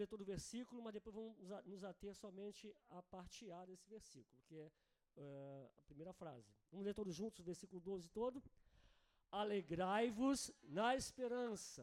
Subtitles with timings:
[0.00, 1.36] ler todo o versículo, mas depois vamos
[1.72, 4.66] nos ater somente à parte A desse versículo, que é
[5.16, 6.48] uh, a primeira frase.
[6.70, 8.42] Vamos ler todos juntos o versículo 12 todo?
[9.30, 11.82] Alegrai-vos na esperança,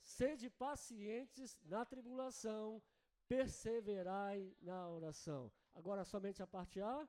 [0.00, 2.82] sede pacientes na tribulação,
[3.26, 5.52] perseverai na oração.
[5.74, 7.06] Agora somente a parte A.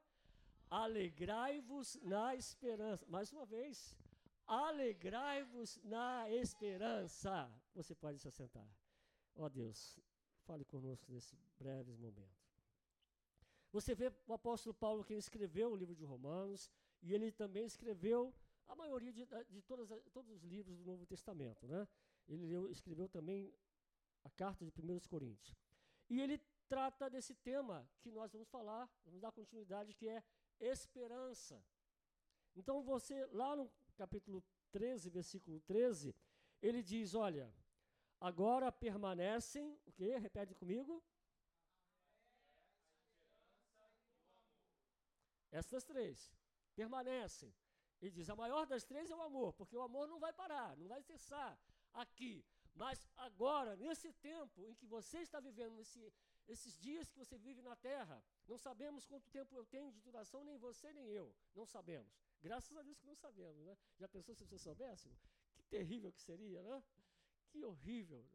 [0.70, 3.06] Alegrai-vos na esperança.
[3.08, 3.98] Mais uma vez.
[4.46, 7.50] Alegrai-vos na esperança.
[7.74, 8.68] Você pode se assentar.
[9.36, 9.98] Ó oh Deus,
[10.50, 12.40] fale conosco nesse breves momento.
[13.72, 16.72] Você vê o apóstolo Paulo quem escreveu o livro de Romanos
[17.04, 18.34] e ele também escreveu
[18.68, 21.68] a maioria de, de todas, todos os livros do Novo Testamento.
[21.68, 21.88] Né?
[22.28, 23.54] Ele escreveu também
[24.24, 25.56] a carta de 1 Coríntios.
[26.10, 30.24] E ele trata desse tema que nós vamos falar, vamos dar continuidade, que é
[30.60, 31.64] esperança.
[32.56, 36.16] Então você, lá no capítulo 13, versículo 13,
[36.60, 37.54] ele diz, olha,
[38.20, 40.18] agora permanecem, o quê?
[40.18, 41.04] Repete comigo.
[45.52, 46.32] Essas três
[46.76, 47.54] permanecem.
[48.02, 50.78] Ele diz: a maior das três é o amor, porque o amor não vai parar,
[50.78, 51.60] não vai cessar
[51.94, 52.46] aqui.
[52.76, 56.14] Mas agora, nesse tempo em que você está vivendo, nesse,
[56.48, 60.44] esses dias que você vive na terra, não sabemos quanto tempo eu tenho de duração,
[60.44, 61.36] nem você nem eu.
[61.54, 62.14] Não sabemos.
[62.42, 63.78] Graças a Deus que não sabemos, né?
[63.98, 65.10] Já pensou se você soubesse?
[65.56, 66.82] Que terrível que seria, né?
[67.52, 68.26] Que horrível.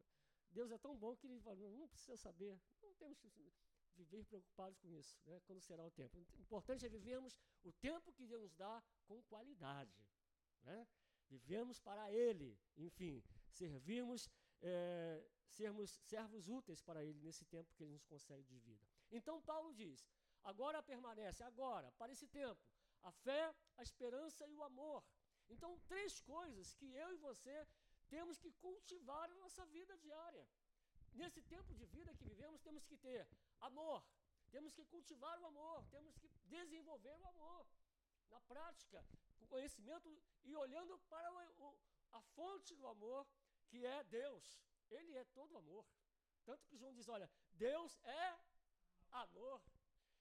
[0.51, 2.61] Deus é tão bom que ele fala, não, não precisa saber.
[2.83, 3.29] Não temos que
[3.97, 5.41] viver preocupados com isso, né?
[5.47, 6.19] quando será o tempo.
[6.19, 9.95] O importante é vivermos o tempo que Deus nos dá com qualidade.
[10.63, 10.87] Né?
[11.29, 14.29] Vivemos para Ele, enfim, servimos,
[14.61, 18.87] é, sermos servos úteis para Ele nesse tempo que Ele nos concede de vida.
[19.11, 20.07] Então Paulo diz:
[20.43, 22.61] agora permanece, agora, para esse tempo,
[23.03, 25.03] a fé, a esperança e o amor.
[25.49, 27.67] Então, três coisas que eu e você
[28.15, 30.45] temos que cultivar na nossa vida diária.
[31.21, 33.23] Nesse tempo de vida que vivemos, temos que ter
[33.69, 33.99] amor,
[34.55, 37.67] temos que cultivar o amor, temos que desenvolver o amor.
[38.35, 39.05] Na prática,
[39.39, 40.09] com conhecimento
[40.45, 41.79] e olhando para o, o,
[42.19, 43.27] a fonte do amor,
[43.69, 44.45] que é Deus.
[44.91, 45.85] Ele é todo amor.
[46.45, 47.29] Tanto que João diz: olha,
[47.67, 48.27] Deus é
[49.25, 49.61] amor.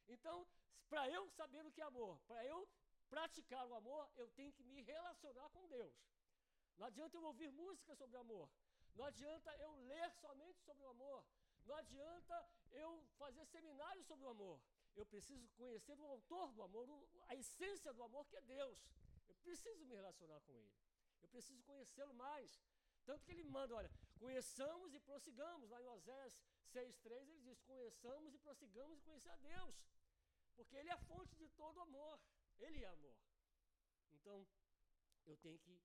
[0.08, 0.48] Então,
[0.90, 2.68] para eu saber o que é amor, para eu
[3.10, 5.96] praticar o amor, eu tenho que me relacionar com Deus.
[6.78, 8.50] Não adianta eu ouvir música sobre amor.
[8.96, 11.24] Não adianta eu ler somente sobre o amor.
[11.66, 12.36] Não adianta
[12.72, 14.60] eu fazer seminários sobre o amor.
[14.96, 16.88] Eu preciso conhecer o autor do amor,
[17.28, 18.80] a essência do amor que é Deus.
[19.28, 20.74] Eu preciso me relacionar com Ele.
[21.22, 22.60] Eu preciso conhecê-lo mais.
[23.06, 25.70] Tanto que ele manda, olha, conheçamos e prossigamos.
[25.70, 26.38] Lá em Osés
[26.74, 29.76] 6,3 ele diz: conheçamos e prossigamos e conhecer a Deus.
[30.56, 32.20] Porque Ele é a fonte de todo amor.
[32.60, 33.16] Ele é amor.
[34.12, 34.48] Então,
[35.26, 35.82] eu tenho que,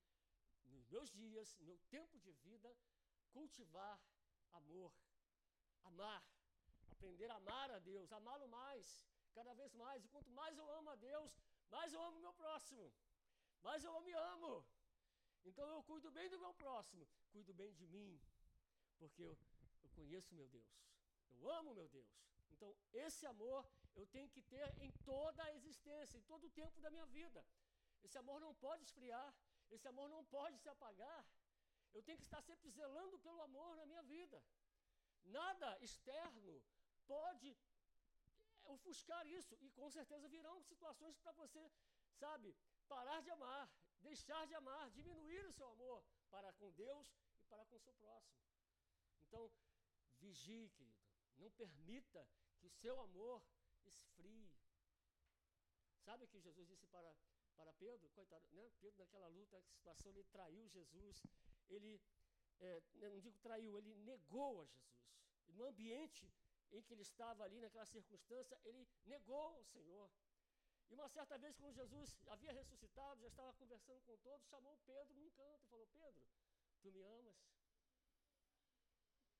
[0.69, 2.69] nos meus dias, no meu tempo de vida,
[3.31, 3.99] cultivar
[4.53, 4.91] amor,
[5.83, 6.23] amar,
[6.91, 10.03] aprender a amar a Deus, amá-lo mais, cada vez mais.
[10.03, 11.37] E quanto mais eu amo a Deus,
[11.69, 12.91] mais eu amo o meu próximo,
[13.61, 14.65] mais eu me amo.
[15.45, 18.19] Então eu cuido bem do meu próximo, cuido bem de mim,
[18.97, 19.37] porque eu,
[19.83, 20.71] eu conheço meu Deus,
[21.31, 22.09] eu amo meu Deus.
[22.51, 23.65] Então esse amor
[23.95, 27.45] eu tenho que ter em toda a existência, em todo o tempo da minha vida.
[28.03, 29.33] Esse amor não pode esfriar,
[29.75, 31.25] esse amor não pode se apagar.
[31.93, 34.43] Eu tenho que estar sempre zelando pelo amor na minha vida.
[35.25, 36.61] Nada externo
[37.07, 37.55] pode
[38.65, 39.55] ofuscar isso.
[39.61, 41.71] E com certeza virão situações para você,
[42.23, 42.55] sabe,
[42.87, 43.69] parar de amar,
[43.99, 47.07] deixar de amar, diminuir o seu amor para com Deus
[47.39, 48.39] e para com o seu próximo.
[49.27, 49.51] Então,
[50.19, 50.99] vigie, querido.
[51.37, 53.41] Não permita que o seu amor
[53.85, 54.51] esfrie.
[56.05, 57.15] Sabe o que Jesus disse para,
[57.59, 58.09] para Pedro?
[58.09, 58.71] Coitado, né?
[58.79, 61.23] Pedro, naquela luta, situação, ele traiu Jesus
[61.69, 62.01] ele,
[62.59, 64.89] é, não digo traiu, ele negou a Jesus.
[65.47, 66.31] E no ambiente
[66.71, 70.09] em que ele estava ali, naquela circunstância, ele negou ao Senhor.
[70.89, 75.15] E uma certa vez, quando Jesus havia ressuscitado, já estava conversando com todos, chamou Pedro
[75.15, 76.27] num canto e falou: Pedro,
[76.81, 77.37] tu me amas?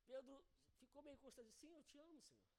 [0.05, 0.43] Pedro
[0.79, 2.49] ficou meio constante: Sim, eu te amo, Senhor.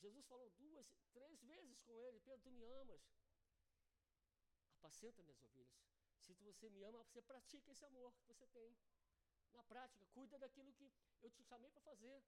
[0.00, 3.02] Jesus falou duas, três vezes com ele: Pedro, tu me amas?
[4.84, 5.80] Apacenta minhas ovelhas.
[6.18, 8.76] Se você me ama, você pratica esse amor que você tem.
[9.54, 10.92] Na prática, cuida daquilo que
[11.22, 12.22] eu te chamei para fazer.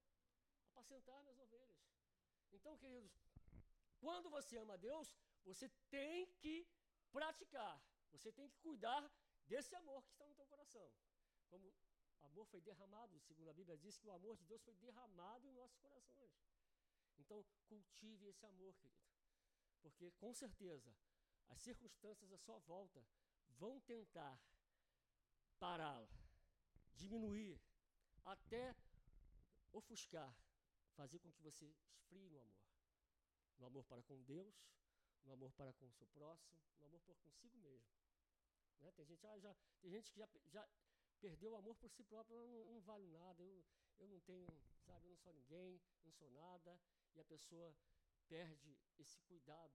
[0.71, 1.77] Apacentar minhas ovelhas.
[2.51, 3.13] Então, queridos,
[3.99, 5.15] quando você ama a Deus,
[5.45, 6.67] você tem que
[7.13, 7.79] praticar.
[8.13, 9.03] Você tem que cuidar
[9.47, 10.91] desse amor que está no teu coração.
[11.51, 11.69] Como
[12.23, 15.47] o amor foi derramado, segundo a Bíblia diz que o amor de Deus foi derramado
[15.47, 16.33] em nossos corações.
[17.19, 19.05] Então, cultive esse amor, querido.
[19.83, 20.91] Porque, com certeza,
[21.49, 23.05] as circunstâncias à sua volta
[23.59, 24.41] vão tentar
[25.59, 26.09] pará-la,
[26.95, 27.61] diminuir,
[28.25, 28.75] até
[29.73, 30.35] ofuscar,
[30.95, 32.67] fazer com que você esfrie no amor.
[33.59, 34.55] No amor para com Deus,
[35.25, 37.89] no amor para com o seu próximo, no amor por consigo mesmo.
[38.81, 38.91] Né?
[38.93, 40.69] Tem, gente, ah, já, tem gente que já, já
[41.21, 43.65] perdeu o amor por si próprio, eu não, não vale nada, eu,
[43.99, 44.47] eu não tenho,
[44.85, 46.79] sabe, eu não sou ninguém, não sou nada,
[47.15, 47.75] e a pessoa
[48.29, 49.75] perde esse cuidado.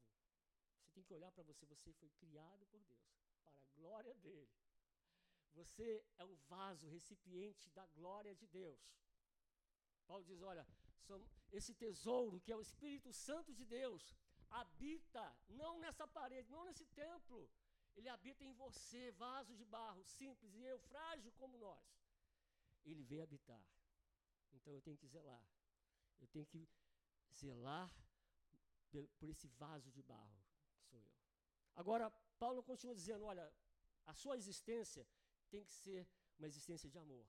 [0.92, 3.08] Você tem que olhar para você, você foi criado por Deus,
[3.46, 4.52] para a glória dele.
[5.54, 8.82] Você é o vaso, recipiente da glória de Deus.
[10.06, 10.68] Paulo diz: olha,
[11.50, 14.14] esse tesouro que é o Espírito Santo de Deus
[14.50, 17.50] habita não nessa parede, não nesse templo.
[17.96, 21.88] Ele habita em você, vaso de barro, simples e eu, frágil como nós.
[22.84, 23.66] Ele veio habitar.
[24.52, 25.46] Então eu tenho que zelar.
[26.20, 26.68] Eu tenho que
[27.34, 27.90] zelar
[29.18, 30.41] por esse vaso de barro.
[31.76, 33.52] Agora, Paulo continua dizendo: olha,
[34.06, 35.08] a sua existência
[35.50, 36.08] tem que ser
[36.38, 37.26] uma existência de amor.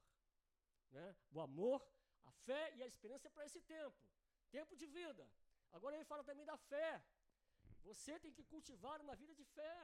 [0.91, 1.17] Né?
[1.31, 1.87] O amor,
[2.25, 4.13] a fé e a esperança é para esse tempo
[4.59, 5.25] tempo de vida.
[5.77, 6.91] Agora ele fala também da fé.
[7.89, 9.77] Você tem que cultivar uma vida de fé.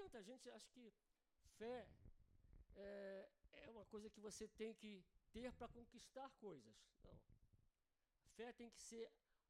[0.00, 0.84] Tanta gente acha que
[1.58, 1.78] fé
[2.76, 3.28] é,
[3.64, 4.92] é uma coisa que você tem que
[5.32, 6.76] ter para conquistar coisas.
[7.04, 7.18] Não.
[8.36, 9.04] Fé tem que ser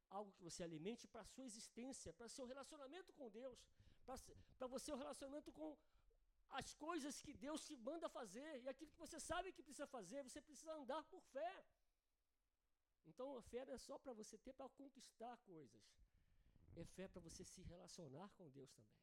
[0.09, 3.59] algo que você alimente para a sua existência, para seu relacionamento com Deus,
[4.57, 5.77] para você o relacionamento com
[6.49, 10.23] as coisas que Deus te manda fazer e aquilo que você sabe que precisa fazer,
[10.23, 11.65] você precisa andar por fé.
[13.05, 15.81] Então a fé não é só para você ter para conquistar coisas,
[16.75, 18.99] é fé para você se relacionar com Deus também.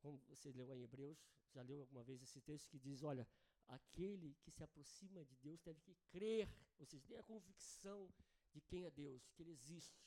[0.00, 3.26] Como você leu em Hebreus, já leu alguma vez esse texto que diz: olha,
[3.68, 6.48] aquele que se aproxima de Deus deve que crer,
[6.78, 8.08] ou seja, tem a convicção
[8.52, 10.00] de quem é Deus, que Ele existe,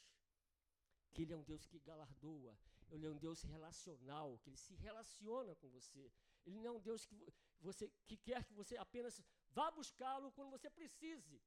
[1.14, 2.58] que Ele é um Deus que galardoa,
[2.90, 6.12] Ele é um Deus relacional, que Ele se relaciona com você.
[6.46, 7.18] Ele não é um Deus que,
[7.60, 9.22] você, que quer que você apenas
[9.52, 11.42] vá buscá-lo quando você precise.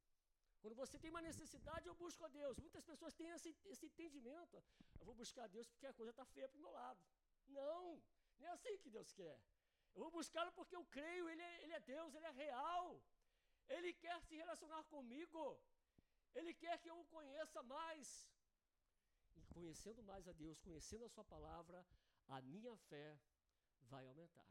[0.61, 2.59] Quando você tem uma necessidade, eu busco a Deus.
[2.59, 4.57] Muitas pessoas têm esse, esse entendimento.
[4.99, 7.01] Eu vou buscar a Deus porque a coisa está feia para o meu lado.
[7.47, 8.03] Não,
[8.39, 9.39] não é assim que Deus quer.
[9.95, 13.01] Eu vou buscá-lo porque eu creio, ele é, ele é Deus, Ele é real.
[13.69, 15.61] Ele quer se relacionar comigo.
[16.35, 18.29] Ele quer que eu o conheça mais.
[19.37, 21.87] E conhecendo mais a Deus, conhecendo a Sua palavra,
[22.29, 23.19] a minha fé
[23.83, 24.49] vai aumentar.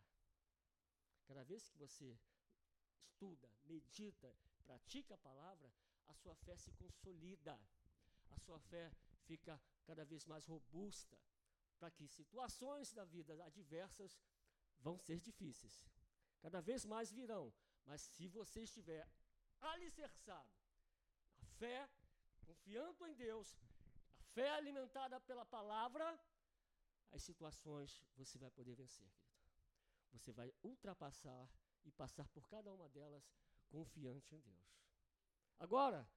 [1.25, 2.18] Cada vez que você
[3.18, 4.33] estuda, medita,
[4.65, 5.71] pratica a palavra,
[6.07, 7.59] a sua fé se consolida,
[8.30, 8.91] a sua fé
[9.25, 11.18] fica cada vez mais robusta,
[11.80, 14.19] para que situações da vida adversas
[14.80, 15.85] vão ser difíceis.
[16.39, 17.53] Cada vez mais virão,
[17.85, 19.07] mas se você estiver
[19.59, 20.56] alicerçado,
[21.59, 21.89] fé,
[22.45, 23.48] confiando em Deus,
[24.19, 26.07] a fé alimentada pela palavra,
[27.12, 29.68] as situações você vai poder vencer, querido.
[30.12, 31.50] Você vai ultrapassar
[31.86, 33.25] e passar por cada uma delas
[33.69, 34.68] confiante em Deus.
[35.59, 36.07] Agora,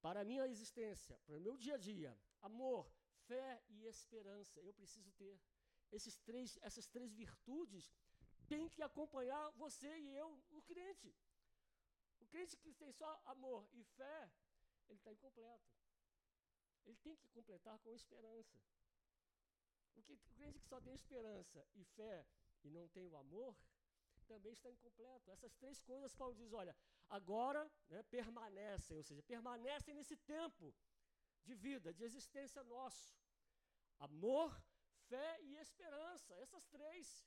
[0.00, 2.90] para a minha existência, para o meu dia a dia, amor,
[3.26, 5.38] fé e esperança, eu preciso ter.
[5.92, 7.92] Esses três, essas três virtudes
[8.46, 11.14] têm que acompanhar você e eu, o crente.
[12.20, 14.30] O crente que tem só amor e fé,
[14.88, 15.68] ele está incompleto.
[16.84, 18.58] Ele tem que completar com esperança.
[19.96, 22.26] O, que, o crente que só tem esperança e fé
[22.62, 23.56] e não tem o amor,
[24.26, 25.30] também está incompleto.
[25.30, 26.76] Essas três coisas, Paulo diz: olha,
[27.08, 30.74] agora né, permanecem, ou seja, permanecem nesse tempo
[31.44, 33.14] de vida, de existência nosso.
[33.98, 34.50] Amor,
[35.08, 37.24] fé e esperança, essas três.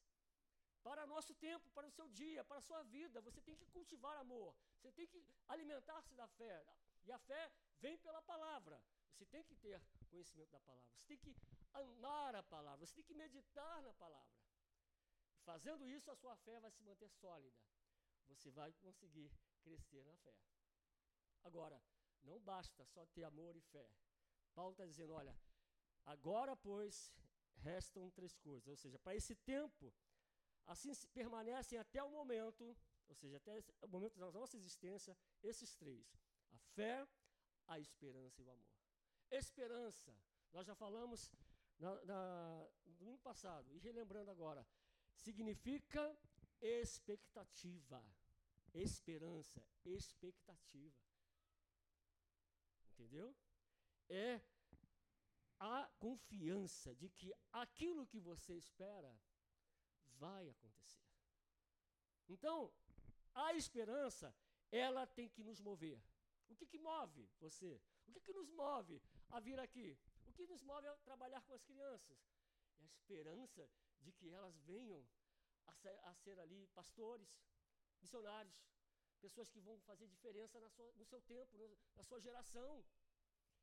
[0.83, 4.15] Para nosso tempo, para o seu dia, para a sua vida, você tem que cultivar
[4.17, 6.65] amor, você tem que alimentar-se da fé.
[7.09, 7.43] E a fé
[7.83, 8.79] vem pela palavra.
[9.11, 11.35] Você tem que ter conhecimento da palavra, você tem que
[11.73, 14.37] amar a palavra, você tem que meditar na palavra.
[15.43, 17.59] Fazendo isso, a sua fé vai se manter sólida.
[18.27, 19.31] Você vai conseguir
[19.63, 20.35] crescer na fé.
[21.43, 21.81] Agora,
[22.21, 23.89] não basta só ter amor e fé.
[24.53, 25.35] Paulo está dizendo: olha,
[26.05, 27.11] agora, pois,
[27.69, 28.67] restam três coisas.
[28.67, 29.91] Ou seja, para esse tempo,
[30.67, 36.07] assim permanecem até o momento, ou seja, até o momento da nossa existência, esses três:
[36.51, 37.08] a fé,
[37.68, 38.70] a esperança e o amor.
[39.32, 40.15] Esperança,
[40.51, 41.32] nós já falamos
[41.79, 44.65] na, na, no domingo passado, e relembrando agora,
[45.13, 46.18] significa
[46.62, 48.03] expectativa.
[48.74, 50.96] Esperança, expectativa.
[52.94, 53.36] Entendeu?
[54.10, 54.41] É
[55.60, 59.13] a confiança de que aquilo que você espera
[60.18, 61.03] vai acontecer.
[62.27, 62.72] Então,
[63.34, 64.36] a esperança,
[64.72, 66.01] ela tem que nos mover.
[66.50, 67.82] O que, que move você?
[68.08, 69.98] O que, que nos move a vir aqui?
[70.25, 72.18] O que nos move a trabalhar com as crianças?
[72.79, 73.70] É a esperança
[74.01, 75.06] de que elas venham
[75.68, 77.29] a ser, a ser ali pastores,
[78.01, 78.58] missionários,
[79.20, 82.84] pessoas que vão fazer diferença sua, no seu tempo, no, na sua geração.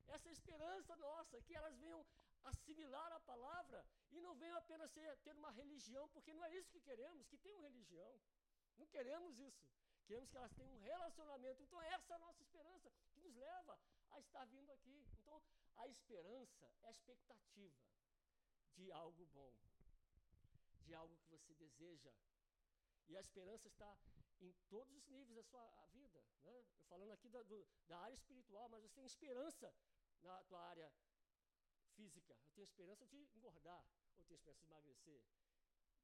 [0.06, 2.04] Essa é esperança nossa, que elas venham
[2.44, 6.70] assimilar a palavra e não venham apenas ser, ter uma religião, porque não é isso
[6.70, 8.20] que queremos, que tenham religião.
[8.78, 9.66] Não queremos isso.
[10.06, 11.62] Queremos que elas tenham um relacionamento.
[11.62, 13.78] Então, essa é a nossa esperança que nos leva
[14.10, 15.04] a estar vindo aqui.
[15.20, 15.42] Então,
[15.76, 17.84] a esperança é a expectativa
[18.76, 19.52] de algo bom,
[20.84, 22.12] de algo que você deseja.
[23.08, 23.96] E a esperança está
[24.40, 26.22] em todos os níveis da sua vida.
[26.44, 26.52] Né?
[26.54, 29.72] Eu falando aqui da, do, da área espiritual, mas você tem esperança
[30.22, 30.92] na tua área
[31.94, 32.34] física.
[32.34, 33.84] Eu tenho esperança de engordar,
[34.16, 35.22] ou tenho esperança de emagrecer.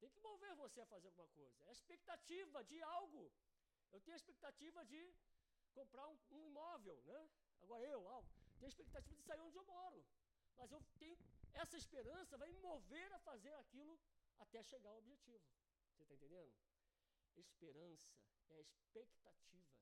[0.00, 1.62] Tem que mover você a fazer alguma coisa.
[1.64, 3.30] É a expectativa de algo.
[3.92, 5.00] Eu tenho a expectativa de
[5.72, 7.30] comprar um, um imóvel, né?
[7.62, 8.28] Agora eu, algo.
[8.58, 10.04] Tenho a expectativa de sair onde eu moro.
[10.56, 11.16] Mas eu tenho
[11.54, 13.98] essa esperança vai me mover a fazer aquilo
[14.38, 15.44] até chegar ao objetivo.
[15.94, 16.52] Você está entendendo?
[17.36, 18.10] Esperança
[18.48, 19.72] é a expectativa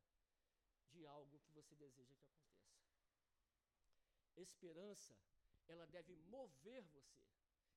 [0.91, 2.71] de algo que você deseja que aconteça.
[4.37, 5.17] Esperança,
[5.69, 7.23] ela deve mover você.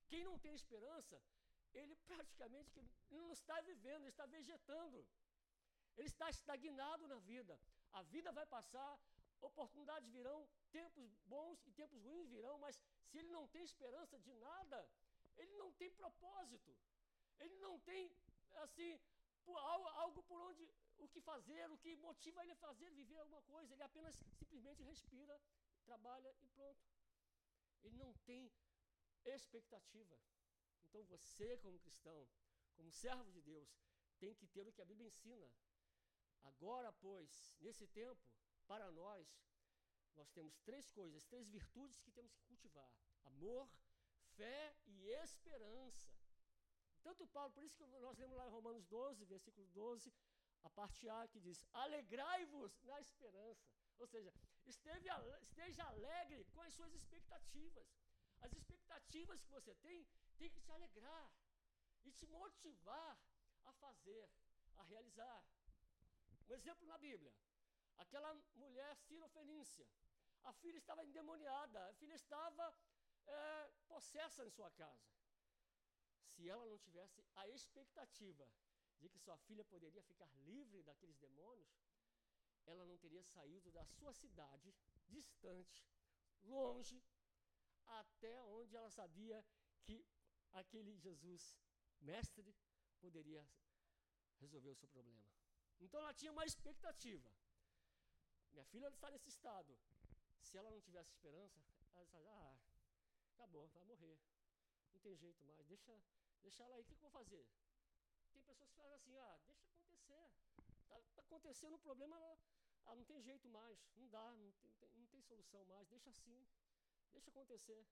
[0.08, 1.20] Quem não tem esperança,
[1.72, 5.06] ele praticamente não está vivendo, está vegetando.
[5.96, 7.58] Ele está estagnado na vida.
[7.92, 8.98] A vida vai passar,
[9.40, 14.32] oportunidades virão, tempos bons e tempos ruins virão, mas se ele não tem esperança de
[14.34, 14.78] nada,
[15.36, 16.76] ele não tem propósito.
[17.40, 18.10] Ele não tem,
[18.64, 19.00] assim,
[20.04, 23.72] algo por onde, o que fazer, o que motiva ele a fazer, viver alguma coisa.
[23.74, 25.40] Ele apenas simplesmente respira,
[25.84, 26.84] trabalha e pronto.
[27.82, 28.50] Ele não tem
[29.24, 30.16] expectativa.
[30.84, 32.26] Então você, como cristão,
[32.76, 33.68] como servo de Deus,
[34.18, 35.50] tem que ter o que a Bíblia ensina.
[36.44, 38.20] Agora, pois, nesse tempo,
[38.66, 39.26] para nós,
[40.16, 42.90] nós temos três coisas, três virtudes que temos que cultivar:
[43.24, 43.68] amor,
[44.36, 46.12] fé e esperança.
[47.02, 50.12] Tanto Paulo, por isso que nós lemos lá em Romanos 12, versículo 12,
[50.62, 53.66] a parte A que diz: Alegrai-vos na esperança.
[53.98, 54.32] Ou seja,
[54.66, 57.86] esteja alegre com as suas expectativas.
[58.40, 60.06] As expectativas que você tem
[60.38, 61.30] tem que te alegrar
[62.04, 63.18] e te motivar
[63.64, 64.28] a fazer,
[64.76, 65.44] a realizar.
[66.48, 67.32] Um exemplo na Bíblia:
[67.96, 69.86] aquela mulher cirofenícia.
[70.42, 72.74] A filha estava endemoniada, a filha estava
[73.26, 75.08] é, possessa em sua casa.
[76.32, 78.46] Se ela não tivesse a expectativa
[79.00, 81.72] de que sua filha poderia ficar livre daqueles demônios,
[82.66, 84.74] ela não teria saído da sua cidade,
[85.08, 85.86] distante,
[86.42, 87.02] longe,
[87.86, 89.44] até onde ela sabia
[89.82, 90.06] que
[90.52, 91.56] aquele Jesus,
[92.00, 92.54] mestre,
[93.00, 93.46] poderia
[94.40, 95.33] resolver o seu problema.
[95.84, 97.30] Então ela tinha uma expectativa.
[98.52, 99.78] Minha filha está nesse estado.
[100.40, 101.60] Se ela não tivesse esperança,
[101.94, 102.56] ela disse, ah,
[103.34, 104.18] acabou, vai morrer.
[104.92, 105.92] Não tem jeito mais, deixa,
[106.42, 107.46] deixa ela aí, o que, eu vou fazer?
[108.32, 110.32] Tem pessoas que falam assim, ah, deixa acontecer.
[110.82, 112.16] Está tá acontecendo um problema,
[112.86, 116.46] ah, não tem jeito mais, não dá, não tem, não tem solução mais, deixa assim,
[117.12, 117.86] deixa acontecer.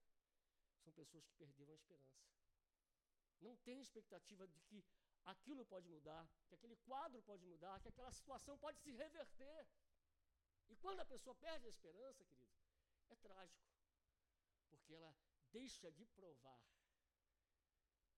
[0.82, 2.22] São pessoas que perderam a esperança.
[3.40, 4.84] Não tem expectativa de que
[5.24, 9.66] aquilo pode mudar, que aquele quadro pode mudar, que aquela situação pode se reverter.
[10.68, 12.56] E quando a pessoa perde a esperança, querido,
[13.10, 13.68] é trágico.
[14.70, 15.14] Porque ela
[15.52, 16.60] deixa de provar.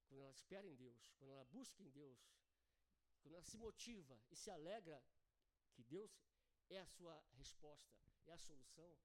[0.09, 2.19] Quando ela espera em Deus, quando ela busca em Deus,
[3.21, 5.03] quando ela se motiva e se alegra
[5.73, 6.13] que Deus
[6.69, 7.93] é a sua resposta,
[8.27, 8.97] é a solução,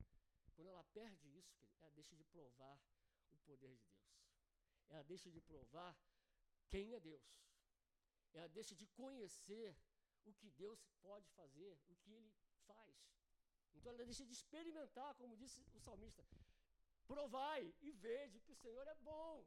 [0.55, 2.79] quando ela perde isso, ela deixa de provar
[3.31, 4.09] o poder de Deus.
[4.89, 5.97] Ela deixa de provar
[6.69, 7.23] quem é Deus.
[8.33, 9.75] Ela deixa de conhecer
[10.25, 12.31] o que Deus pode fazer, o que Ele
[12.67, 12.95] faz.
[13.73, 16.25] Então ela deixa de experimentar, como disse o salmista,
[17.07, 19.45] provai e vede que o Senhor é bom.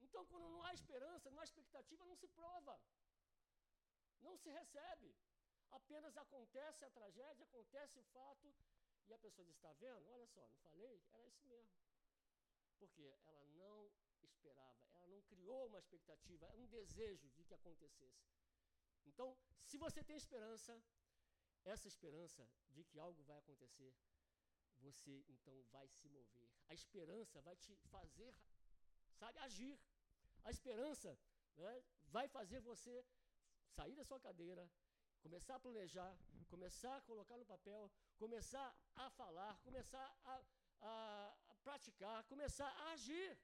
[0.00, 2.78] Então, quando não há esperança, não há expectativa, não se prova,
[4.20, 5.14] não se recebe.
[5.70, 8.54] Apenas acontece a tragédia, acontece o fato,
[9.08, 10.08] e a pessoa diz: Está vendo?
[10.10, 11.02] Olha só, não falei?
[11.12, 11.74] Era isso mesmo.
[12.78, 13.90] Porque ela não
[14.22, 14.86] esperava,
[15.34, 18.24] criou uma expectativa, um desejo de que acontecesse.
[19.10, 19.28] Então,
[19.68, 20.72] se você tem esperança,
[21.72, 22.42] essa esperança
[22.74, 23.92] de que algo vai acontecer,
[24.86, 26.48] você então vai se mover.
[26.68, 28.32] A esperança vai te fazer,
[29.20, 29.78] sabe, agir.
[30.44, 31.10] A esperança
[31.56, 31.74] né,
[32.16, 32.94] vai fazer você
[33.76, 34.64] sair da sua cadeira,
[35.22, 36.12] começar a planejar,
[36.48, 37.90] começar a colocar no papel,
[38.22, 40.34] começar a falar, começar a,
[40.80, 40.92] a,
[41.48, 43.38] a praticar, começar a agir.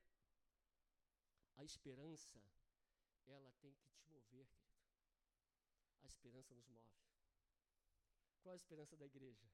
[1.60, 2.40] A esperança,
[3.26, 4.80] ela tem que te mover, querido.
[6.02, 6.96] A esperança nos move.
[8.40, 9.46] Qual a esperança da igreja?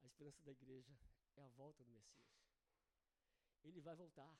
[0.00, 0.96] A esperança da igreja
[1.34, 2.46] é a volta do Messias.
[3.64, 4.32] Ele vai voltar.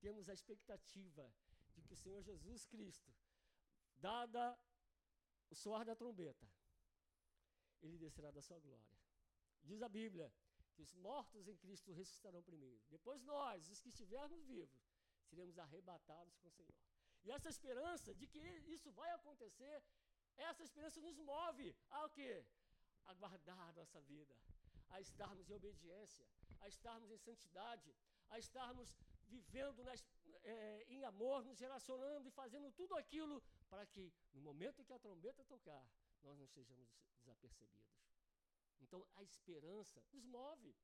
[0.00, 1.30] Temos a expectativa
[1.74, 3.12] de que o Senhor Jesus Cristo,
[3.98, 4.58] dada
[5.50, 6.50] o soar da trombeta,
[7.82, 8.98] ele descerá da sua glória.
[9.62, 10.32] Diz a Bíblia
[10.72, 12.82] que os mortos em Cristo ressuscitarão primeiro.
[12.88, 14.89] Depois nós, os que estivermos vivos,
[15.30, 16.78] seremos arrebatados com o Senhor.
[17.24, 18.42] E essa esperança de que
[18.76, 19.76] isso vai acontecer,
[20.48, 22.32] essa esperança nos move a o quê?
[23.10, 24.34] A guardar nossa vida,
[24.94, 26.26] a estarmos em obediência,
[26.60, 27.90] a estarmos em santidade,
[28.30, 28.88] a estarmos
[29.34, 30.04] vivendo nas,
[30.42, 34.92] é, em amor, nos relacionando e fazendo tudo aquilo para que, no momento em que
[34.92, 35.84] a trombeta tocar,
[36.22, 37.90] nós não sejamos desapercebidos.
[38.80, 40.74] Então, a esperança nos move.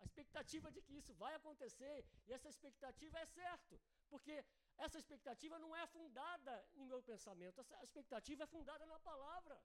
[0.00, 4.44] A expectativa de que isso vai acontecer, e essa expectativa é certo, porque
[4.76, 9.60] essa expectativa não é fundada em meu pensamento, essa expectativa é fundada na palavra.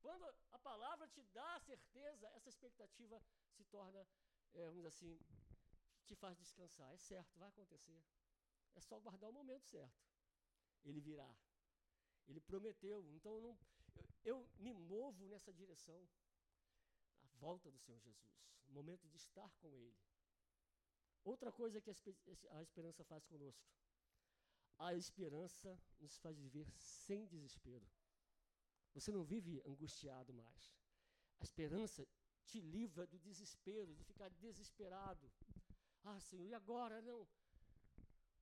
[0.00, 4.06] Quando a palavra te dá certeza, essa expectativa se torna,
[4.52, 5.18] é, vamos dizer assim,
[6.04, 6.92] te faz descansar.
[6.92, 8.02] É certo, vai acontecer.
[8.74, 10.04] É só guardar o momento certo.
[10.84, 11.34] Ele virá.
[12.28, 13.10] Ele prometeu.
[13.14, 13.58] Então eu, não,
[13.94, 16.06] eu, eu me movo nessa direção.
[17.34, 18.32] Volta do Senhor Jesus.
[18.68, 19.96] O momento de estar com Ele.
[21.22, 21.90] Outra coisa que
[22.50, 23.66] a esperança faz conosco.
[24.78, 27.86] A esperança nos faz viver sem desespero.
[28.92, 30.74] Você não vive angustiado mais.
[31.40, 32.06] A esperança
[32.44, 35.32] te livra do desespero, de ficar desesperado.
[36.04, 37.00] Ah, Senhor, e agora?
[37.00, 37.26] Não.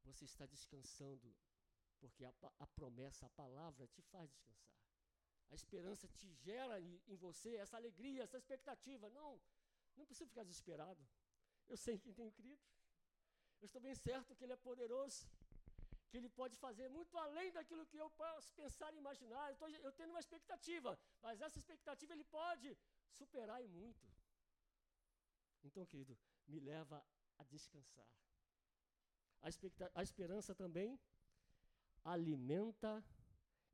[0.04, 1.32] Você está descansando,
[2.00, 4.81] porque a, a promessa, a palavra te faz descansar.
[5.52, 9.10] A esperança te gera em, você essa alegria, essa expectativa.
[9.10, 9.30] Não,
[9.96, 11.02] não precisa ficar desesperado.
[11.68, 12.62] Eu sei quem tenho crido.
[13.60, 15.28] Eu estou bem certo que Ele é poderoso,
[16.08, 19.44] que Ele pode fazer muito além daquilo que eu posso pensar e imaginar.
[19.48, 22.76] Eu, estou, eu tenho uma expectativa, mas essa expectativa Ele pode
[23.20, 24.06] superar e muito.
[25.62, 26.18] Então, querido,
[26.48, 27.04] me leva
[27.38, 28.08] a descansar.
[29.42, 29.48] A,
[30.00, 30.98] a esperança também
[32.04, 33.04] alimenta,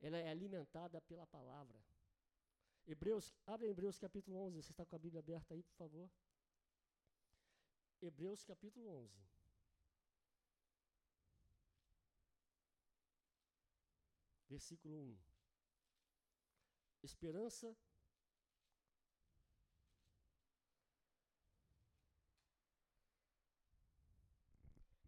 [0.01, 1.77] ela é alimentada pela palavra.
[2.87, 6.09] Hebreus, abre Hebreus capítulo 11, você está com a Bíblia aberta aí, por favor.
[8.01, 9.29] Hebreus capítulo 11.
[14.49, 15.17] Versículo 1.
[17.03, 17.75] Esperança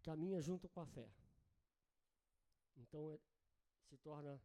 [0.02, 1.08] caminha junto com a fé.
[2.76, 3.18] Então é,
[3.88, 4.40] se torna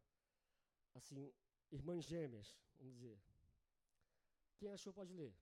[0.98, 1.32] assim,
[1.70, 3.18] irmãs gêmeas, vamos dizer.
[4.58, 5.34] Quem achou pode ler.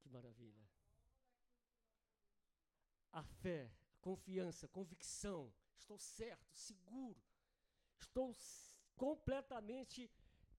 [0.00, 0.68] Que maravilha.
[3.12, 5.52] A fé, a confiança, a convicção.
[5.78, 7.20] Estou certo, seguro.
[7.98, 8.34] Estou
[8.94, 10.10] completamente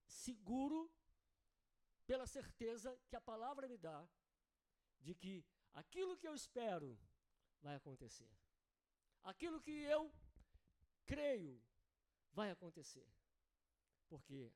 [0.07, 0.91] seguro
[2.07, 4.07] pela certeza que a palavra me dá
[4.99, 6.97] de que aquilo que eu espero
[7.61, 8.29] vai acontecer.
[9.23, 10.11] Aquilo que eu
[11.05, 11.61] creio
[12.33, 13.07] vai acontecer.
[14.07, 14.51] Porque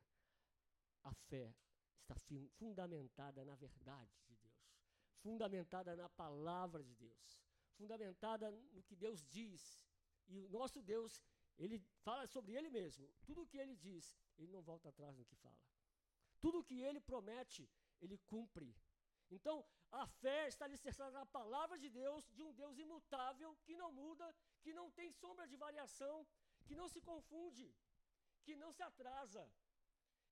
[1.04, 1.54] a fé
[2.02, 2.16] está
[2.58, 4.76] fundamentada na verdade de Deus,
[5.22, 7.40] fundamentada na palavra de Deus,
[7.78, 9.82] fundamentada no que Deus diz.
[10.28, 11.22] E o nosso Deus,
[11.58, 13.10] ele fala sobre ele mesmo.
[13.26, 15.62] Tudo o que ele diz ele não volta atrás no que fala.
[16.40, 17.70] Tudo que ele promete,
[18.02, 18.76] ele cumpre.
[19.38, 19.56] Então,
[19.92, 24.28] a fé está alicerçada na palavra de Deus, de um Deus imutável, que não muda,
[24.62, 26.16] que não tem sombra de variação,
[26.66, 27.68] que não se confunde,
[28.44, 29.44] que não se atrasa,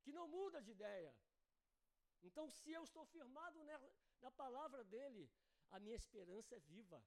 [0.03, 1.13] que não muda de ideia.
[2.27, 3.79] Então, se eu estou firmado na,
[4.21, 5.31] na palavra dele,
[5.71, 7.01] a minha esperança é viva.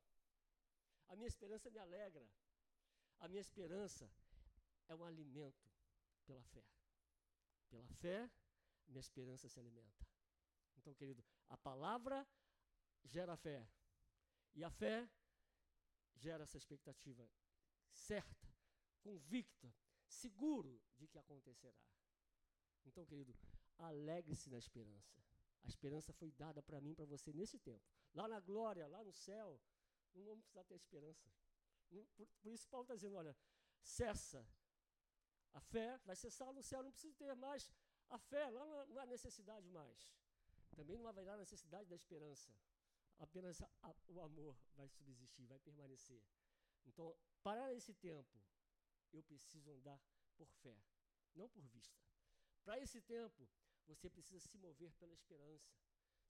[1.09, 2.26] A minha esperança me alegra.
[3.18, 4.11] A minha esperança
[4.88, 5.70] é um alimento
[6.24, 6.64] pela fé.
[7.68, 8.31] Pela fé,
[8.88, 10.07] minha esperança se alimenta.
[10.76, 11.22] Então, querido,
[11.53, 12.27] a palavra
[13.05, 13.69] gera fé.
[14.55, 15.09] E a fé
[16.17, 17.29] gera essa expectativa
[17.91, 18.49] certa,
[19.03, 19.73] convicta,
[20.07, 21.83] seguro de que acontecerá.
[22.87, 23.35] Então, querido,
[23.79, 25.23] alegre-se na esperança.
[25.65, 27.85] A esperança foi dada para mim, para você nesse tempo.
[28.15, 29.61] Lá na glória, lá no céu,
[30.15, 31.31] não vamos precisar ter esperança.
[31.88, 32.07] Por,
[32.43, 33.37] por isso Paulo está dizendo, olha,
[33.83, 34.45] cessa
[35.53, 37.71] a fé vai cessar no céu, não precisa ter mais
[38.09, 40.11] a fé, lá não há necessidade mais.
[40.74, 42.52] Também não haverá necessidade da esperança.
[43.18, 46.22] Apenas a, a, o amor vai subsistir, vai permanecer.
[46.85, 48.40] Então, para esse tempo,
[49.12, 50.00] eu preciso andar
[50.37, 50.76] por fé,
[51.35, 52.00] não por vista.
[52.64, 53.48] Para esse tempo,
[53.87, 55.70] você precisa se mover pela esperança.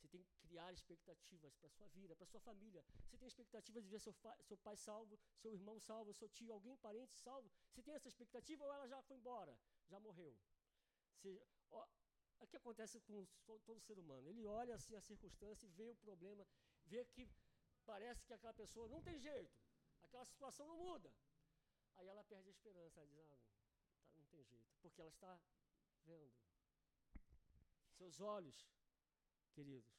[0.02, 2.84] Você tem que criar expectativas para a sua vida, para a sua família.
[3.06, 6.76] Você tem expectativa de ver seu, seu pai salvo, seu irmão salvo, seu tio, alguém
[6.76, 7.48] parente salvo.
[7.70, 9.56] Você tem essa expectativa ou ela já foi embora,
[9.88, 10.36] já morreu?
[11.14, 11.86] Você, ó,
[12.42, 13.26] o que acontece com
[13.60, 14.28] todo ser humano?
[14.28, 16.46] Ele olha assim a circunstância e vê o problema,
[16.86, 17.28] vê que
[17.84, 19.56] parece que aquela pessoa não tem jeito,
[20.02, 21.12] aquela situação não muda.
[21.96, 23.38] Aí ela perde a esperança, ela diz, ah, tá,
[24.16, 25.40] não tem jeito, porque ela está
[26.04, 26.32] vendo.
[27.96, 28.66] Seus olhos,
[29.52, 29.94] queridos,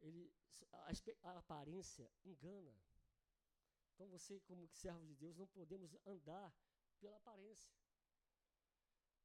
[0.00, 0.32] ele,
[0.72, 0.92] a,
[1.30, 2.74] a aparência engana.
[3.94, 6.54] Então você, como servo de Deus, não podemos andar
[7.00, 7.72] pela aparência.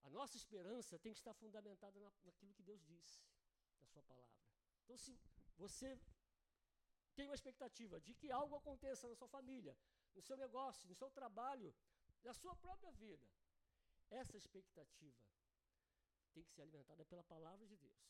[0.04, 3.22] A nossa esperança tem que estar fundamentada na, naquilo que Deus disse,
[3.82, 4.34] na sua palavra.
[4.84, 5.18] Então, se
[5.58, 6.00] você
[7.16, 9.78] tem uma expectativa de que algo aconteça na sua família,
[10.16, 11.74] no seu negócio, no seu trabalho,
[12.24, 13.28] na sua própria vida,
[14.10, 15.24] essa expectativa
[16.34, 18.04] tem que ser alimentada pela palavra de Deus.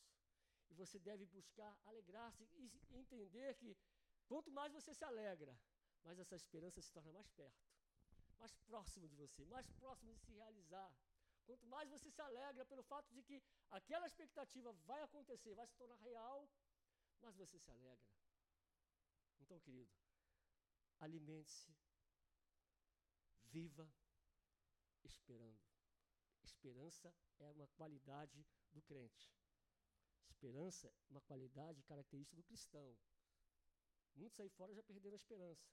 [0.69, 3.77] E você deve buscar alegrar-se e entender que
[4.27, 5.57] quanto mais você se alegra,
[6.03, 7.63] mais essa esperança se torna mais perto,
[8.39, 10.91] mais próximo de você, mais próximo de se realizar.
[11.45, 15.75] Quanto mais você se alegra pelo fato de que aquela expectativa vai acontecer, vai se
[15.75, 16.47] tornar real,
[17.21, 18.13] mais você se alegra.
[19.41, 19.91] Então, querido,
[20.99, 21.75] alimente-se,
[23.45, 23.87] viva
[25.03, 25.61] esperando.
[26.43, 29.33] Esperança é uma qualidade do crente.
[30.29, 32.97] Esperança é uma qualidade característica do cristão.
[34.15, 35.67] Muitos aí fora já perderam a esperança.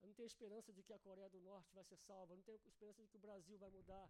[0.00, 2.44] Eu não tenho esperança de que a Coreia do Norte vai ser salva, eu não
[2.44, 4.08] tenho esperança de que o Brasil vai mudar.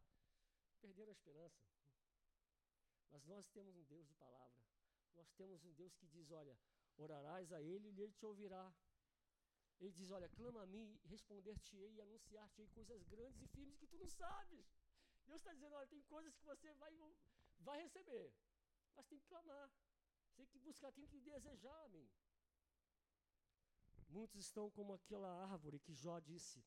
[0.81, 1.63] Perderam a esperança.
[3.11, 4.63] Mas nós temos um Deus de palavra.
[5.15, 6.57] Nós temos um Deus que diz: olha,
[6.97, 8.73] orarás a Ele e Ele te ouvirá.
[9.81, 13.97] Ele diz: olha, clama a mim, responder-te-ei e anunciar-te-ei coisas grandes e firmes que tu
[13.97, 14.67] não sabes.
[15.27, 16.93] Deus está dizendo: olha, tem coisas que você vai,
[17.61, 18.33] vai receber,
[18.95, 19.71] mas tem que clamar,
[20.37, 22.09] tem que buscar, tem que desejar a mim.
[24.09, 26.65] Muitos estão como aquela árvore que Jó disse.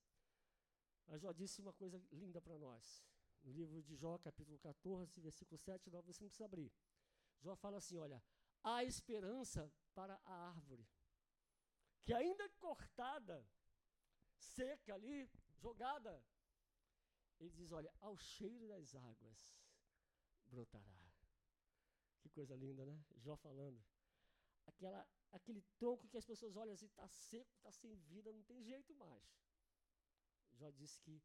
[1.07, 3.03] A Jó disse uma coisa linda para nós.
[3.43, 6.71] No livro de Jó, capítulo 14, versículo 7 9, você não precisa abrir.
[7.39, 8.23] Jó fala assim: olha,
[8.63, 10.87] há esperança para a árvore,
[12.01, 13.45] que ainda cortada,
[14.37, 16.23] seca ali, jogada,
[17.39, 19.57] ele diz: olha, ao cheiro das águas
[20.45, 21.01] brotará.
[22.21, 23.03] Que coisa linda, né?
[23.17, 23.83] Jó falando.
[24.67, 28.61] Aquela, aquele tronco que as pessoas olham assim, está seco, está sem vida, não tem
[28.61, 29.23] jeito mais.
[30.53, 31.19] Jó disse que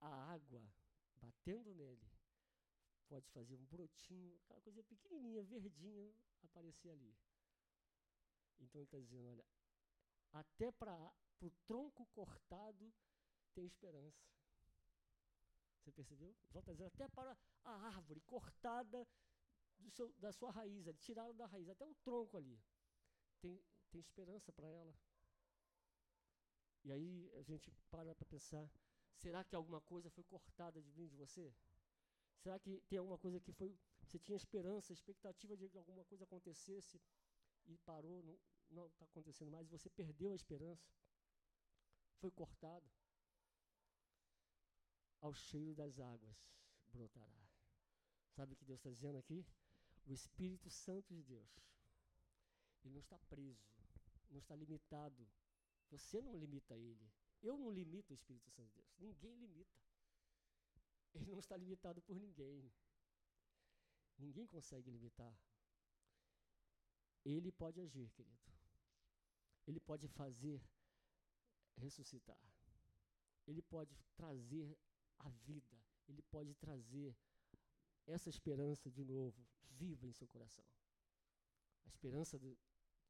[0.00, 0.62] a água
[1.20, 2.06] batendo nele
[3.08, 7.16] pode fazer um brotinho, aquela coisa pequenininha, verdinha, aparecer ali.
[8.58, 9.44] Então ele está dizendo, olha,
[10.32, 12.92] até para o tronco cortado
[13.54, 14.26] tem esperança.
[15.78, 16.34] Você percebeu?
[16.50, 19.06] Jó está dizendo, até para a árvore cortada
[19.90, 22.60] seu, da sua raiz, tirada da raiz, até o tronco ali.
[23.40, 24.94] Tem, tem esperança para ela.
[26.84, 28.70] E aí a gente para para pensar,
[29.16, 31.54] será que alguma coisa foi cortada de mim, de você?
[32.38, 36.24] Será que tem alguma coisa que foi, você tinha esperança, expectativa de que alguma coisa
[36.24, 37.00] acontecesse
[37.66, 38.22] e parou,
[38.70, 40.86] não está acontecendo mais, você perdeu a esperança,
[42.18, 42.88] foi cortado?
[45.20, 46.36] Ao cheiro das águas
[46.92, 47.48] brotará.
[48.30, 49.44] Sabe o que Deus está dizendo aqui?
[50.06, 51.66] O Espírito Santo de Deus
[52.86, 53.66] ele não está preso,
[54.30, 55.28] não está limitado.
[55.90, 57.12] Você não limita ele.
[57.48, 58.96] Eu não limito o Espírito Santo de Deus.
[58.98, 59.78] Ninguém limita.
[61.14, 62.72] Ele não está limitado por ninguém.
[64.18, 65.34] Ninguém consegue limitar.
[67.24, 68.46] Ele pode agir, querido.
[69.66, 70.60] Ele pode fazer
[71.76, 72.40] ressuscitar.
[73.46, 74.76] Ele pode trazer
[75.18, 75.78] a vida.
[76.08, 77.16] Ele pode trazer
[78.06, 80.64] essa esperança de novo, viva em seu coração.
[81.84, 82.56] A esperança do,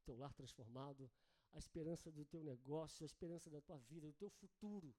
[0.07, 1.11] teu lar transformado,
[1.57, 4.95] a esperança do teu negócio, a esperança da tua vida, do teu futuro.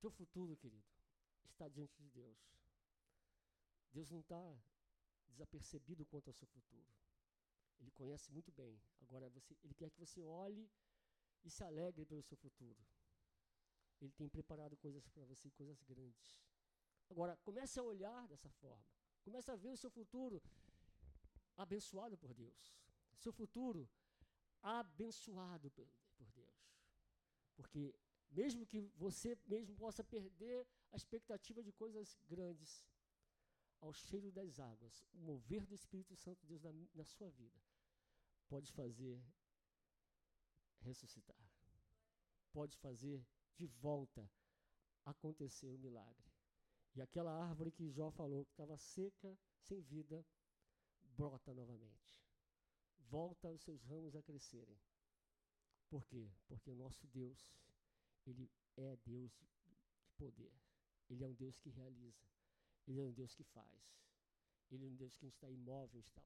[0.00, 0.84] Teu futuro, querido,
[1.44, 2.38] está diante de Deus.
[3.92, 4.42] Deus não está
[5.28, 6.90] desapercebido quanto ao seu futuro.
[7.78, 8.76] Ele conhece muito bem.
[9.02, 10.68] Agora, você, Ele quer que você olhe
[11.44, 12.84] e se alegre pelo seu futuro.
[14.00, 16.36] Ele tem preparado coisas para você, coisas grandes.
[17.08, 18.84] Agora, comece a olhar dessa forma.
[19.22, 20.42] Comece a ver o seu futuro
[21.56, 22.76] abençoado por Deus
[23.26, 23.88] seu futuro
[24.62, 25.88] abençoado por,
[26.34, 26.72] Deus.
[27.54, 27.94] Porque
[28.30, 32.84] mesmo que você mesmo possa perder a expectativa de coisas grandes,
[33.80, 37.60] ao cheiro das águas, o mover do Espírito Santo de Deus na, na sua vida
[38.48, 39.22] pode fazer
[40.80, 41.36] ressuscitar.
[42.52, 44.30] Pode fazer de volta
[45.04, 46.32] acontecer o um milagre.
[46.94, 50.24] E aquela árvore que Jó falou que estava seca, sem vida,
[51.02, 52.25] brota novamente
[53.10, 54.78] volta os seus ramos a crescerem.
[55.88, 56.30] Por quê?
[56.46, 57.52] Porque o nosso Deus,
[58.26, 59.46] ele é Deus de
[60.16, 60.52] poder.
[61.08, 62.26] Ele é um Deus que realiza.
[62.86, 63.96] Ele é um Deus que faz.
[64.70, 66.22] Ele é um Deus que não está imóvel, está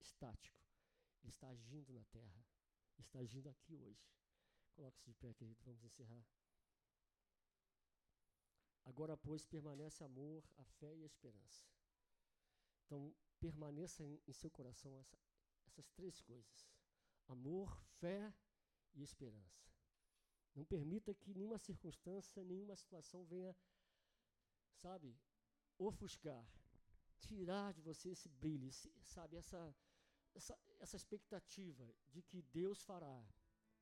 [0.00, 0.58] estático.
[1.22, 2.44] Ele está agindo na terra.
[2.98, 4.08] está agindo aqui hoje.
[4.74, 6.24] Coloque-se de pé, querido, vamos encerrar.
[8.84, 11.66] Agora, pois, permanece amor, a fé e a esperança.
[12.84, 15.16] Então, permaneça em, em seu coração essa,
[15.78, 16.68] essas três coisas:
[17.28, 18.34] amor, fé
[18.94, 19.66] e esperança.
[20.54, 23.56] Não permita que nenhuma circunstância, nenhuma situação venha,
[24.74, 25.16] sabe,
[25.78, 26.44] ofuscar,
[27.20, 28.70] tirar de você esse brilho,
[29.04, 29.76] sabe, essa,
[30.34, 33.24] essa, essa expectativa de que Deus fará,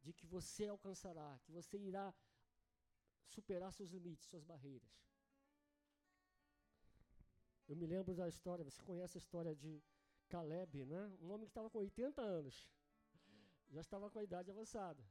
[0.02, 2.14] de que você alcançará, que você irá
[3.24, 4.94] superar seus limites, suas barreiras.
[7.66, 9.82] Eu me lembro da história, você conhece a história de
[10.28, 11.16] Caleb, né?
[11.20, 12.70] Um homem que estava com 80 anos,
[13.68, 15.04] já estava com a idade avançada.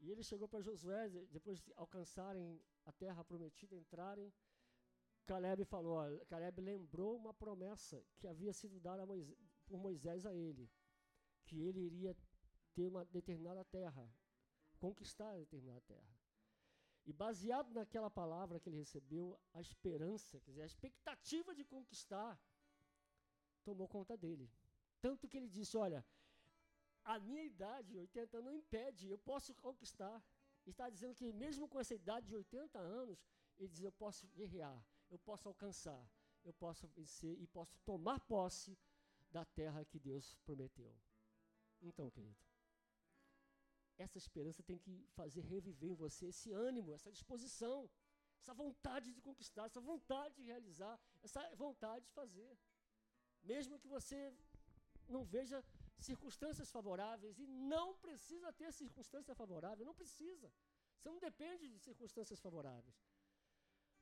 [0.00, 4.32] E ele chegou para Josué, depois de alcançarem a terra prometida, entrarem,
[5.26, 10.34] Caleb falou, ó, Caleb lembrou uma promessa que havia sido dada Moisés, por Moisés a
[10.34, 10.68] ele,
[11.44, 12.16] que ele iria
[12.74, 14.12] ter uma determinada terra,
[14.78, 16.18] conquistar determinada terra.
[17.06, 22.40] E baseado naquela palavra que ele recebeu, a esperança, quer dizer, a expectativa de conquistar,
[23.70, 24.46] tomou conta dele.
[25.00, 26.00] Tanto que ele disse: Olha,
[27.14, 30.16] a minha idade, 80 não impede, eu posso conquistar.
[30.72, 33.18] Está dizendo que, mesmo com essa idade de 80 anos,
[33.58, 34.78] ele diz: Eu posso guerrear,
[35.14, 36.02] eu posso alcançar,
[36.44, 38.76] eu posso vencer e posso tomar posse
[39.36, 40.92] da terra que Deus prometeu.
[41.88, 42.36] Então, querido,
[44.04, 47.88] essa esperança tem que fazer reviver em você esse ânimo, essa disposição,
[48.40, 52.50] essa vontade de conquistar, essa vontade de realizar, essa vontade de fazer.
[53.42, 54.34] Mesmo que você
[55.08, 55.64] não veja
[55.98, 60.52] circunstâncias favoráveis, e não precisa ter circunstância favorável, não precisa.
[60.96, 62.96] Você não depende de circunstâncias favoráveis.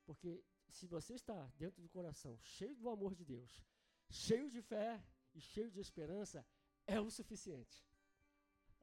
[0.04, 3.62] Porque se você está dentro do coração cheio do amor de Deus,
[4.10, 5.02] cheio de fé
[5.34, 6.46] e cheio de esperança,
[6.86, 7.84] é o suficiente.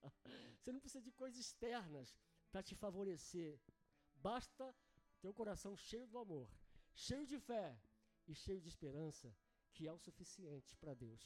[0.59, 2.15] Você não precisa de coisas externas
[2.51, 3.59] para te favorecer.
[4.15, 4.75] Basta
[5.19, 6.49] ter o coração cheio do amor,
[6.93, 7.77] cheio de fé
[8.27, 9.35] e cheio de esperança,
[9.75, 11.23] que é o suficiente para Deus.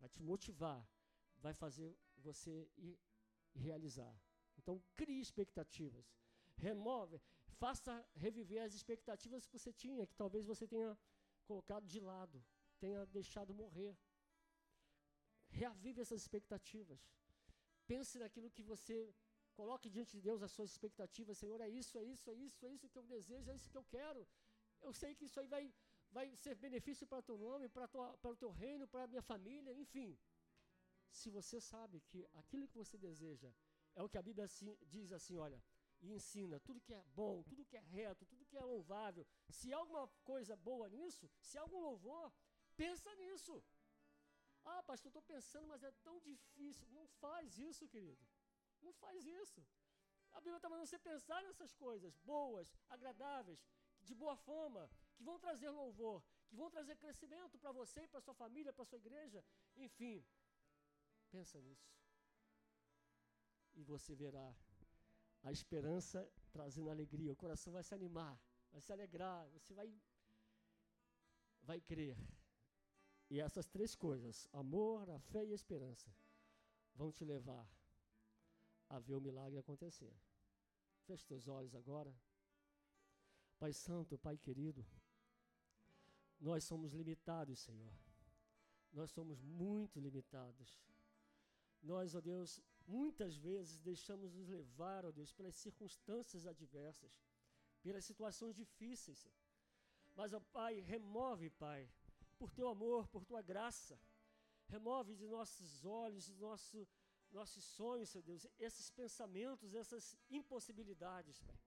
[0.00, 0.80] Vai te motivar,
[1.44, 1.90] vai fazer
[2.26, 2.98] você ir
[3.66, 4.14] realizar.
[4.58, 6.06] Então, crie expectativas.
[6.56, 7.20] Remove,
[7.62, 7.92] faça
[8.24, 10.90] reviver as expectativas que você tinha, que talvez você tenha
[11.50, 12.44] colocado de lado,
[12.78, 13.96] tenha deixado morrer.
[15.60, 17.00] Reavive essas expectativas.
[17.86, 18.96] Pense naquilo que você
[19.60, 21.38] coloque diante de Deus as suas expectativas.
[21.38, 23.80] Senhor, é isso, é isso, é isso, é isso que eu desejo, é isso que
[23.82, 24.26] eu quero.
[24.80, 25.64] Eu sei que isso aí vai,
[26.16, 30.10] vai ser benefício para teu nome, para o teu reino, para a minha família, enfim.
[31.10, 33.50] Se você sabe que aquilo que você deseja
[33.94, 35.62] é o que a Bíblia assim, diz assim, olha,
[36.00, 39.26] e ensina tudo que é bom, tudo que é reto, tudo que é louvável.
[39.48, 42.32] Se há alguma coisa boa nisso, se há algum louvor,
[42.76, 43.62] pensa nisso.
[44.64, 46.88] Ah, pastor, estou pensando, mas é tão difícil.
[46.90, 48.24] Não faz isso, querido.
[48.80, 49.60] Não faz isso.
[50.32, 53.60] A Bíblia está mandando você pensar nessas coisas boas, agradáveis,
[54.00, 54.90] de boa fama,
[55.22, 58.98] que vão trazer louvor, que vão trazer crescimento para você, para sua família, para sua
[58.98, 59.44] igreja.
[59.76, 60.24] Enfim,
[61.30, 61.88] pensa nisso.
[63.74, 64.48] E você verá
[65.44, 67.32] a esperança trazendo alegria.
[67.32, 68.36] O coração vai se animar,
[68.72, 69.88] vai se alegrar, você vai
[71.62, 72.16] vai crer.
[73.30, 76.12] E essas três coisas, amor, a fé e a esperança,
[76.94, 77.64] vão te levar
[78.88, 80.12] a ver o milagre acontecer.
[81.06, 82.12] Feche teus olhos agora.
[83.60, 84.84] Pai Santo, Pai querido,
[86.42, 87.92] nós somos limitados, Senhor.
[88.92, 90.70] Nós somos muito limitados.
[91.80, 97.22] Nós, ó Deus, muitas vezes deixamos nos levar, ó Deus, pelas circunstâncias adversas,
[97.80, 99.20] pelas situações difíceis.
[100.16, 101.88] Mas, ó Pai, remove, Pai,
[102.38, 103.98] por teu amor, por tua graça.
[104.66, 106.88] Remove de nossos olhos, de nosso,
[107.30, 111.58] nossos sonhos, Senhor Deus, esses pensamentos, essas impossibilidades, Pai.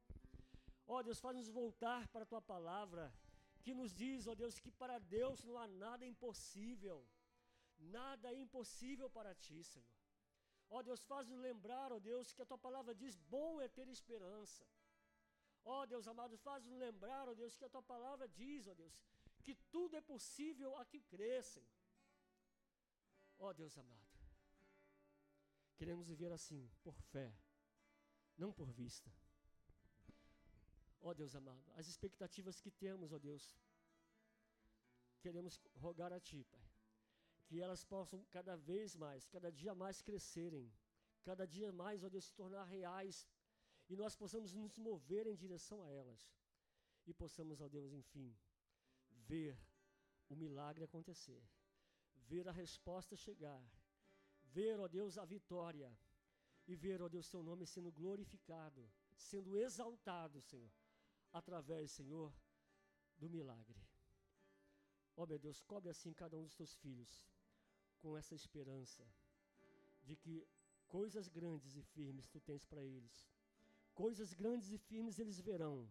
[0.85, 3.11] Ó Deus, faz-nos voltar para a tua palavra,
[3.65, 6.97] que nos diz, ó Deus, que para Deus não há nada impossível.
[7.99, 9.93] Nada é impossível para ti, Senhor.
[10.75, 14.63] Ó Deus, faz-nos lembrar, ó Deus, que a tua palavra diz: bom é ter esperança.
[15.63, 18.95] Ó Deus amado, faz-nos lembrar, ó Deus, que a tua palavra diz, ó Deus,
[19.43, 21.67] que tudo é possível a que crescem.
[23.37, 24.07] Ó oh, Deus amado,
[25.75, 27.35] queremos viver assim, por fé,
[28.37, 29.11] não por vista.
[31.09, 33.43] Ó Deus amado, as expectativas que temos, ó Deus,
[35.23, 36.67] queremos rogar a Ti, Pai,
[37.45, 40.67] que elas possam cada vez mais, cada dia mais crescerem,
[41.23, 43.27] cada dia mais, ó Deus, se tornar reais,
[43.87, 46.21] e nós possamos nos mover em direção a elas,
[47.05, 48.35] e possamos, ó Deus, enfim,
[49.11, 49.55] ver
[50.27, 51.43] o milagre acontecer,
[52.31, 53.63] ver a resposta chegar,
[54.55, 55.95] ver, ó Deus, a vitória
[56.67, 60.71] e ver, ó Deus, seu nome sendo glorificado, sendo exaltado, Senhor,
[61.39, 62.33] através, Senhor,
[63.17, 63.81] do milagre.
[65.17, 67.11] Ó meu Deus, cobre assim cada um dos teus filhos
[67.99, 69.05] com essa esperança
[70.03, 70.47] de que
[70.87, 73.15] coisas grandes e firmes tu tens para eles.
[73.93, 75.89] Coisas grandes e firmes eles verão.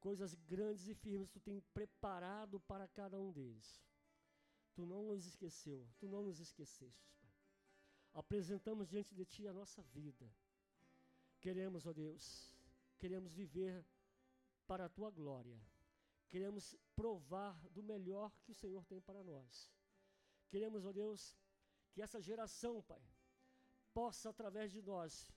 [0.00, 3.82] Coisas grandes e firmes tu tem preparado para cada um deles.
[4.74, 7.30] Tu não nos esqueceu, tu não nos esqueceste, Pai.
[8.14, 10.26] Apresentamos diante de ti a nossa vida.
[11.40, 12.54] Queremos, ó Deus,
[12.98, 13.84] queremos viver
[14.72, 15.60] para a tua glória.
[16.30, 19.70] Queremos provar do melhor que o Senhor tem para nós.
[20.48, 21.36] Queremos, ó Deus,
[21.92, 23.02] que essa geração, Pai,
[23.92, 25.30] possa através de nós,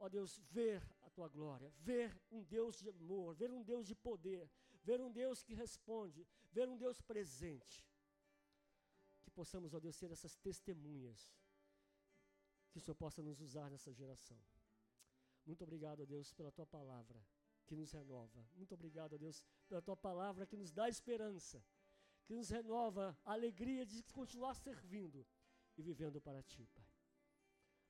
[0.00, 3.94] ó Deus, ver a tua glória, ver um Deus de amor, ver um Deus de
[3.94, 4.50] poder,
[4.82, 7.86] ver um Deus que responde, ver um Deus presente
[9.34, 11.20] possamos, ó Deus, ser essas testemunhas.
[12.70, 14.38] Que o Senhor possa nos usar nessa geração.
[15.46, 17.18] Muito obrigado, ó Deus, pela tua palavra
[17.72, 18.46] que nos renova.
[18.54, 21.64] Muito obrigado, Deus, pela tua palavra que nos dá esperança,
[22.26, 25.26] que nos renova a alegria de continuar servindo
[25.78, 26.86] e vivendo para ti, Pai.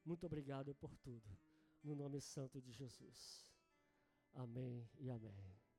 [0.04, 1.36] Muito obrigado por tudo.
[1.82, 3.52] No nome santo de Jesus.
[4.34, 5.61] Amém e amém.